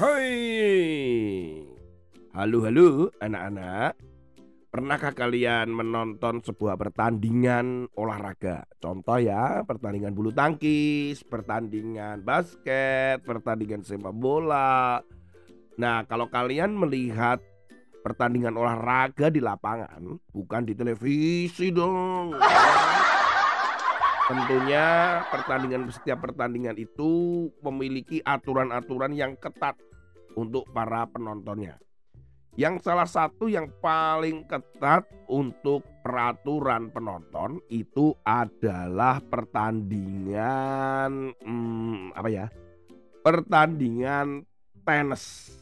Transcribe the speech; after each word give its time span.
Hai. 0.00 1.60
Halo 2.32 2.64
halo 2.64 3.12
anak-anak. 3.20 4.00
Pernahkah 4.72 5.12
kalian 5.12 5.68
menonton 5.68 6.40
sebuah 6.40 6.80
pertandingan 6.80 7.84
olahraga? 7.92 8.64
Contoh 8.80 9.20
ya, 9.20 9.60
pertandingan 9.60 10.16
bulu 10.16 10.32
tangkis, 10.32 11.20
pertandingan 11.20 12.24
basket, 12.24 13.20
pertandingan 13.28 13.84
sepak 13.84 14.16
bola. 14.16 15.04
Nah, 15.76 16.08
kalau 16.08 16.32
kalian 16.32 16.80
melihat 16.80 17.44
pertandingan 18.00 18.56
olahraga 18.56 19.28
di 19.28 19.44
lapangan, 19.44 20.00
bukan 20.32 20.64
di 20.64 20.72
televisi 20.72 21.68
dong. 21.68 22.40
Tentunya 24.32 25.20
pertandingan 25.28 25.92
setiap 25.92 26.24
pertandingan 26.24 26.80
itu 26.80 27.44
memiliki 27.60 28.24
aturan-aturan 28.24 29.12
yang 29.12 29.36
ketat 29.36 29.76
untuk 30.36 30.68
para 30.70 31.08
penontonnya. 31.08 31.80
Yang 32.58 32.82
salah 32.82 33.06
satu 33.06 33.46
yang 33.46 33.70
paling 33.78 34.42
ketat 34.44 35.06
untuk 35.30 35.86
peraturan 36.02 36.90
penonton 36.90 37.62
itu 37.70 38.10
adalah 38.26 39.22
pertandingan 39.22 41.30
hmm, 41.38 42.10
apa 42.12 42.28
ya? 42.28 42.50
Pertandingan 43.22 44.42
tenis. 44.82 45.54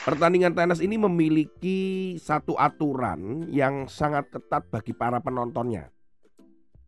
Pertandingan 0.00 0.56
tenis 0.56 0.80
ini 0.84 0.96
memiliki 1.00 1.80
satu 2.20 2.56
aturan 2.56 3.48
yang 3.52 3.88
sangat 3.88 4.28
ketat 4.32 4.64
bagi 4.68 4.92
para 4.96 5.20
penontonnya. 5.20 5.92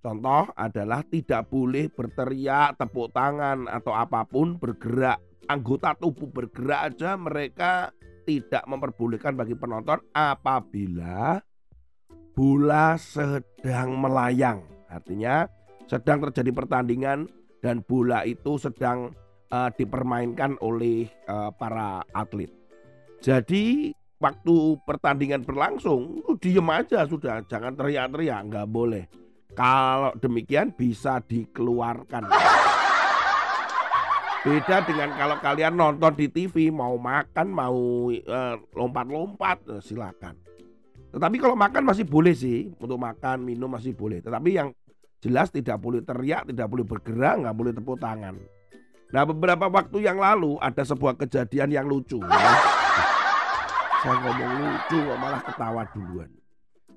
Contoh 0.03 0.51
adalah 0.59 1.07
tidak 1.07 1.47
boleh 1.47 1.87
berteriak, 1.87 2.75
tepuk 2.75 3.15
tangan 3.15 3.71
atau 3.71 3.95
apa 3.95 4.27
pun 4.27 4.59
bergerak. 4.59 5.23
Anggota 5.47 5.95
tubuh 5.95 6.27
bergerak 6.27 6.91
aja 6.91 7.15
mereka 7.15 7.95
tidak 8.27 8.67
memperbolehkan 8.67 9.39
bagi 9.39 9.55
penonton 9.55 10.03
apabila 10.11 11.39
bola 12.35 12.99
sedang 12.99 13.95
melayang. 13.95 14.67
Artinya 14.91 15.47
sedang 15.87 16.19
terjadi 16.27 16.51
pertandingan 16.51 17.31
dan 17.63 17.87
bola 17.87 18.27
itu 18.27 18.59
sedang 18.59 19.15
uh, 19.55 19.71
dipermainkan 19.71 20.59
oleh 20.59 21.07
uh, 21.31 21.55
para 21.55 22.03
atlet. 22.11 22.51
Jadi 23.23 23.95
waktu 24.19 24.83
pertandingan 24.83 25.47
berlangsung, 25.47 26.27
diem 26.43 26.67
aja 26.75 27.07
sudah, 27.07 27.47
jangan 27.47 27.79
teriak-teriak, 27.79 28.51
nggak 28.51 28.67
boleh. 28.67 29.07
Kalau 29.53 30.17
demikian 30.17 30.73
bisa 30.73 31.21
dikeluarkan. 31.21 32.29
Beda 34.43 34.83
dengan 34.83 35.15
kalau 35.15 35.37
kalian 35.39 35.75
nonton 35.79 36.13
di 36.19 36.27
TV 36.27 36.75
mau 36.75 36.99
makan 36.99 37.47
mau 37.47 38.11
lompat 38.11 38.75
lompat-lompat 38.75 39.59
eh, 39.71 39.83
silakan. 39.85 40.35
Tetapi 41.15 41.37
kalau 41.39 41.55
makan 41.55 41.87
masih 41.87 42.09
boleh 42.09 42.35
sih 42.35 42.73
untuk 42.81 42.99
makan 42.99 43.45
minum 43.45 43.71
masih 43.71 43.95
boleh. 43.95 44.19
Tetapi 44.19 44.51
yang 44.51 44.75
jelas 45.23 45.53
tidak 45.55 45.79
boleh 45.79 46.03
teriak, 46.03 46.51
tidak 46.51 46.67
boleh 46.67 46.83
bergerak, 46.83 47.45
nggak 47.45 47.55
boleh 47.55 47.73
tepuk 47.77 48.01
tangan. 48.03 48.35
Nah 49.13 49.23
beberapa 49.29 49.69
waktu 49.69 50.03
yang 50.03 50.19
lalu 50.19 50.59
ada 50.59 50.83
sebuah 50.83 51.15
kejadian 51.21 51.71
yang 51.71 51.87
lucu. 51.87 52.19
Ya 52.19 52.53
saya 54.03 54.19
ngomong 54.19 54.53
lucu 54.59 54.99
malah 55.15 55.41
ketawa 55.47 55.83
duluan. 55.95 56.31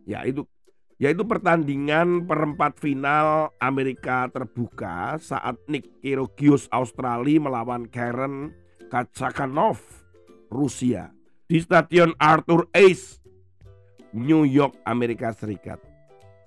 Ya 0.09 0.25
itu 0.25 0.41
yaitu 0.95 1.27
pertandingan 1.27 2.23
perempat 2.23 2.79
final 2.79 3.51
Amerika 3.59 4.31
terbuka 4.31 5.19
saat 5.19 5.59
Nick 5.67 5.91
Kyrgios 5.99 6.71
Australia 6.71 7.43
melawan 7.43 7.87
Karen 7.91 8.55
Kachanov 8.87 9.81
Rusia 10.47 11.11
di 11.51 11.59
Stadion 11.59 12.15
Arthur 12.17 12.65
Ashe 12.71 13.19
New 14.15 14.47
York 14.47 14.79
Amerika 14.87 15.35
Serikat. 15.35 15.83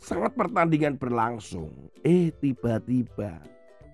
Sangat 0.01 0.33
pertandingan 0.39 0.97
berlangsung. 0.97 1.93
Eh 2.07 2.33
tiba-tiba 2.41 3.43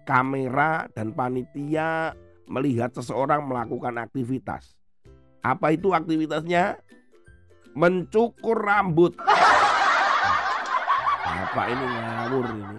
kamera 0.07 0.87
dan 0.93 1.11
panitia 1.17 2.15
melihat 2.47 2.93
seseorang 2.93 3.49
melakukan 3.49 3.97
aktivitas 3.97 4.77
apa 5.45 5.77
itu 5.77 5.93
aktivitasnya? 5.93 6.81
Mencukur 7.77 8.57
rambut. 8.57 9.13
Bapak 11.55 11.71
ini 11.71 11.87
ngawur 11.87 12.47
ini. 12.51 12.79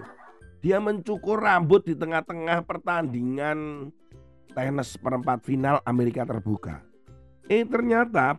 Dia 0.59 0.84
mencukur 0.84 1.40
rambut 1.40 1.88
di 1.88 1.96
tengah-tengah 1.96 2.68
pertandingan 2.68 3.88
tenis 4.52 5.00
perempat 5.00 5.47
final 5.47 5.80
Amerika 5.88 6.28
terbuka. 6.28 6.84
Eh 7.47 7.63
ternyata 7.63 8.36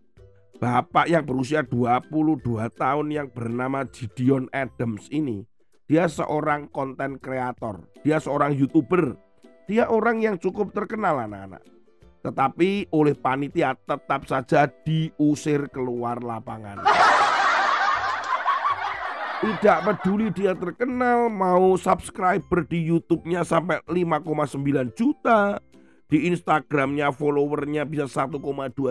bapak 0.60 1.08
yang 1.08 1.24
berusia 1.24 1.64
22 1.64 2.52
tahun 2.69 3.06
yang 3.08 3.32
bernama 3.32 3.88
Gideon 3.88 4.52
Adams 4.52 5.08
ini 5.08 5.48
dia 5.88 6.04
seorang 6.04 6.68
konten 6.68 7.16
kreator, 7.16 7.88
dia 8.04 8.20
seorang 8.20 8.53
youtuber, 8.53 9.16
dia 9.64 9.88
orang 9.88 10.20
yang 10.20 10.36
cukup 10.36 10.68
terkenal 10.76 11.16
anak-anak. 11.16 11.64
Tetapi 12.20 12.92
oleh 12.92 13.16
panitia 13.16 13.72
tetap 13.72 14.28
saja 14.28 14.68
diusir 14.84 15.72
keluar 15.72 16.20
lapangan. 16.20 16.84
Tidak 19.36 19.78
peduli 19.84 20.32
dia 20.32 20.56
terkenal, 20.56 21.28
mau 21.28 21.76
subscriber 21.76 22.64
di 22.64 22.88
YouTube-nya 22.88 23.44
sampai 23.44 23.84
5,9 23.84 24.97
juta, 24.97 25.60
di 26.08 26.32
Instagramnya 26.32 27.12
followernya 27.12 27.84
bisa 27.84 28.08
1,2 28.08 28.41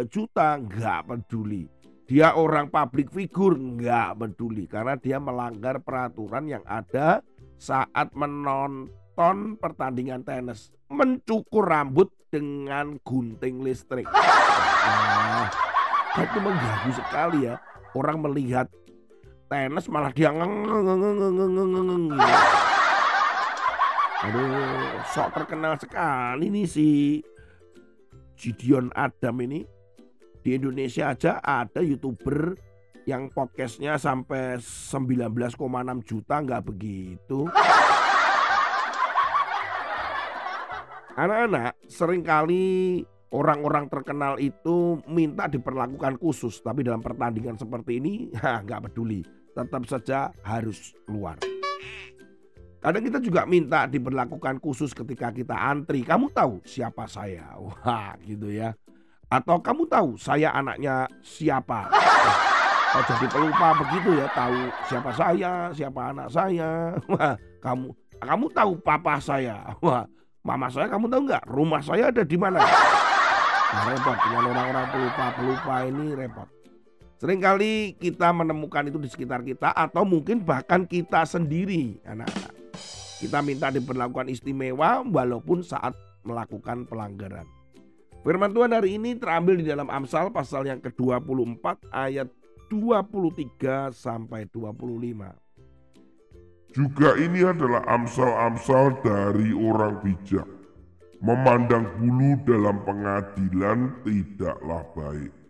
juta, 0.05 0.53
nggak 0.61 1.01
peduli. 1.09 1.65
Dia 2.05 2.37
orang 2.37 2.69
public 2.69 3.09
figure, 3.09 3.57
nggak 3.57 4.21
peduli 4.21 4.69
karena 4.69 4.93
dia 5.01 5.17
melanggar 5.17 5.81
peraturan 5.81 6.45
yang 6.45 6.61
ada 6.69 7.25
saat 7.57 8.13
menonton 8.13 9.57
pertandingan 9.57 10.21
tenis, 10.21 10.69
mencukur 10.93 11.65
rambut 11.65 12.13
dengan 12.29 13.01
gunting 13.01 13.65
listrik. 13.65 14.05
Nah, 14.05 15.49
itu 16.21 16.37
mengganggu 16.37 16.91
sekali 16.93 17.49
ya. 17.49 17.57
Orang 17.97 18.21
melihat 18.21 18.69
tenis 19.55 19.87
malah 19.87 20.11
dia 20.11 20.35
ngeng 20.35 20.67
Aduh, 24.25 25.05
sok 25.13 25.29
terkenal 25.37 25.77
sekali 25.77 26.49
nih 26.49 26.65
si 26.65 27.21
Gideon 28.35 28.89
Adam 28.91 29.37
ini. 29.45 29.61
Di 30.41 30.57
Indonesia 30.57 31.13
aja 31.13 31.37
ada 31.39 31.81
youtuber 31.85 32.57
yang 33.05 33.29
podcastnya 33.29 34.01
sampai 34.01 34.57
19,6 34.57 35.55
juta 36.09 36.35
nggak 36.41 36.63
begitu. 36.73 37.49
Anak-anak 41.15 41.79
sering 41.87 42.25
kali 42.25 42.99
orang-orang 43.29 43.87
terkenal 43.87 44.41
itu 44.41 44.99
minta 45.05 45.45
diperlakukan 45.45 46.17
khusus, 46.17 46.59
tapi 46.65 46.81
dalam 46.81 46.99
pertandingan 46.99 47.61
seperti 47.61 48.01
ini 48.01 48.13
nggak 48.65 48.89
peduli, 48.89 49.21
tetap 49.55 49.83
saja 49.87 50.35
harus 50.43 50.91
keluar. 51.07 51.39
Kadang 52.83 53.01
kita 53.01 53.17
juga 53.17 53.49
minta 53.49 53.89
diperlakukan 53.89 54.61
khusus 54.61 54.93
ketika 54.93 55.33
kita 55.33 55.57
antri. 55.57 56.05
Kamu 56.05 56.29
tahu 56.29 56.61
siapa 56.61 57.09
saya? 57.09 57.57
Wah, 57.63 58.13
gitu 58.21 58.51
ya. 58.51 58.77
Atau 59.25 59.57
kamu 59.57 59.89
tahu 59.89 60.09
saya 60.21 60.53
anaknya 60.53 61.09
siapa? 61.25 61.89
Oh, 62.95 63.03
jadi 63.03 63.27
pelupa 63.27 63.75
begitu 63.75 64.15
ya, 64.15 64.29
tahu 64.31 64.71
siapa 64.87 65.11
saya, 65.17 65.73
siapa 65.73 66.13
anak 66.13 66.29
saya. 66.29 66.93
Wah, 67.11 67.35
kamu 67.59 67.89
kamu 68.21 68.45
tahu 68.53 68.71
papa 68.79 69.17
saya. 69.17 69.65
Wah, 69.83 70.05
Mama 70.45 70.69
saya 70.69 70.85
kamu 70.85 71.09
tahu 71.09 71.21
nggak 71.25 71.43
rumah 71.49 71.81
saya 71.81 72.13
ada 72.13 72.21
di 72.21 72.37
mana? 72.37 72.61
Nah, 72.61 73.83
repot 73.89 74.13
dengan 74.13 74.53
orang-orang 74.53 74.85
pelupa-pelupa 74.93 75.75
ini 75.89 76.05
repot. 76.13 76.47
Seringkali 77.15 77.95
kita 77.95 78.35
menemukan 78.35 78.91
itu 78.91 78.99
di 78.99 79.07
sekitar 79.07 79.39
kita 79.39 79.71
atau 79.71 80.03
mungkin 80.03 80.43
bahkan 80.43 80.83
kita 80.83 81.23
sendiri 81.23 82.03
anak-anak. 82.03 82.51
Kita 83.23 83.39
minta 83.39 83.71
diperlakukan 83.71 84.27
istimewa 84.27 84.99
walaupun 85.07 85.63
saat 85.63 85.95
melakukan 86.27 86.83
pelanggaran. 86.83 87.47
Firman 88.25 88.51
Tuhan 88.51 88.75
hari 88.75 88.99
ini 88.99 89.15
terambil 89.15 89.61
di 89.61 89.65
dalam 89.69 89.87
Amsal 89.87 90.33
pasal 90.33 90.67
yang 90.67 90.83
ke-24 90.83 91.87
ayat 91.93 92.27
23 92.67 93.93
sampai 93.93 94.49
25. 94.51 94.75
Juga 96.75 97.15
ini 97.15 97.39
adalah 97.39 97.87
amsal-amsal 97.87 98.99
dari 98.99 99.55
orang 99.55 100.03
bijak. 100.03 100.43
Memandang 101.23 101.87
bulu 101.95 102.35
dalam 102.43 102.83
pengadilan 102.83 104.03
tidaklah 104.03 104.83
baik. 104.91 105.44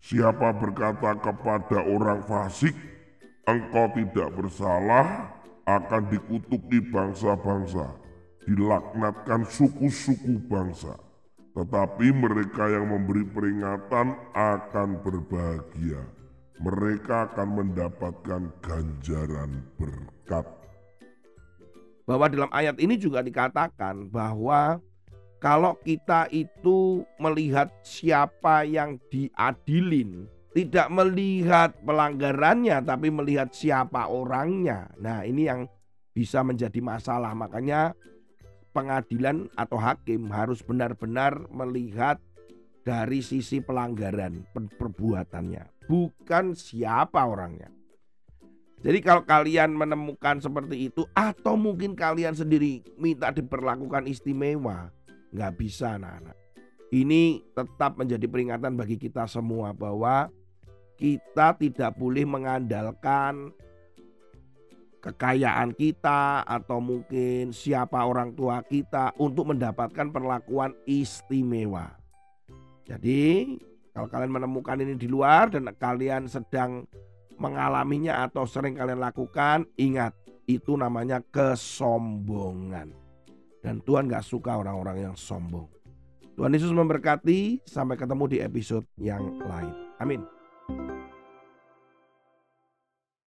Siapa 0.00 0.56
berkata 0.56 1.12
kepada 1.20 1.84
orang 1.84 2.24
fasik, 2.24 2.72
engkau 3.44 3.92
tidak 3.92 4.32
bersalah, 4.32 5.28
akan 5.68 6.02
dikutuki 6.10 6.80
bangsa-bangsa. 6.88 8.00
dilaknatkan 8.40 9.46
suku-suku 9.46 10.42
bangsa. 10.48 10.96
Tetapi 11.54 12.08
mereka 12.10 12.66
yang 12.72 12.88
memberi 12.88 13.22
peringatan 13.28 14.16
akan 14.32 14.88
berbahagia. 15.04 16.02
Mereka 16.58 17.30
akan 17.30 17.48
mendapatkan 17.62 18.42
ganjaran 18.64 19.60
berkat. 19.76 20.48
Bahwa 22.08 22.26
dalam 22.26 22.50
ayat 22.50 22.80
ini 22.80 22.98
juga 22.98 23.22
dikatakan 23.22 24.08
bahwa 24.10 24.82
kalau 25.40 25.80
kita 25.80 26.28
itu 26.28 27.00
melihat 27.16 27.72
siapa 27.80 28.68
yang 28.68 29.00
diadilin, 29.08 30.28
tidak 30.52 30.92
melihat 30.92 31.72
pelanggarannya 31.80 32.84
tapi 32.84 33.08
melihat 33.08 33.48
siapa 33.48 34.04
orangnya. 34.04 34.92
Nah, 35.00 35.24
ini 35.24 35.48
yang 35.48 35.64
bisa 36.12 36.44
menjadi 36.44 36.84
masalah. 36.84 37.32
Makanya 37.32 37.96
pengadilan 38.76 39.48
atau 39.56 39.80
hakim 39.80 40.28
harus 40.28 40.60
benar-benar 40.60 41.48
melihat 41.48 42.20
dari 42.84 43.24
sisi 43.24 43.64
pelanggaran 43.64 44.44
perbuatannya, 44.52 45.88
bukan 45.88 46.52
siapa 46.52 47.24
orangnya. 47.24 47.72
Jadi 48.80 48.98
kalau 49.04 49.28
kalian 49.28 49.76
menemukan 49.76 50.40
seperti 50.40 50.88
itu 50.88 51.04
atau 51.12 51.52
mungkin 51.52 51.92
kalian 51.92 52.32
sendiri 52.32 52.80
minta 52.96 53.28
diperlakukan 53.28 54.08
istimewa, 54.08 54.88
nggak 55.34 55.52
bisa 55.58 55.98
anak-anak. 55.98 56.36
Ini 56.90 57.54
tetap 57.54 57.94
menjadi 57.98 58.26
peringatan 58.26 58.74
bagi 58.74 58.98
kita 58.98 59.26
semua 59.30 59.70
bahwa 59.70 60.26
kita 60.98 61.54
tidak 61.56 61.94
boleh 61.96 62.26
mengandalkan 62.26 63.54
kekayaan 65.00 65.72
kita 65.72 66.44
atau 66.44 66.78
mungkin 66.78 67.56
siapa 67.56 68.04
orang 68.04 68.36
tua 68.36 68.60
kita 68.60 69.16
untuk 69.16 69.48
mendapatkan 69.54 70.12
perlakuan 70.12 70.76
istimewa. 70.84 71.96
Jadi, 72.84 73.56
kalau 73.96 74.10
kalian 74.12 74.34
menemukan 74.34 74.76
ini 74.76 74.98
di 75.00 75.08
luar 75.08 75.48
dan 75.48 75.72
kalian 75.72 76.28
sedang 76.28 76.84
mengalaminya 77.40 78.28
atau 78.28 78.44
sering 78.44 78.76
kalian 78.76 79.00
lakukan, 79.00 79.64
ingat 79.80 80.12
itu 80.44 80.76
namanya 80.76 81.24
kesombongan. 81.32 82.99
Dan 83.60 83.84
Tuhan 83.84 84.08
gak 84.08 84.24
suka 84.24 84.56
orang-orang 84.56 85.12
yang 85.12 85.16
sombong. 85.16 85.68
Tuhan 86.34 86.56
Yesus 86.56 86.72
memberkati, 86.72 87.60
sampai 87.68 88.00
ketemu 88.00 88.24
di 88.24 88.38
episode 88.40 88.88
yang 88.96 89.20
lain. 89.44 89.74
Amin. 90.00 90.24